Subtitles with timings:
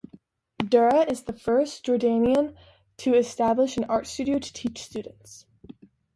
[0.63, 2.55] Durra is the first Jordanian
[2.97, 5.45] to establish an art studio to teach students.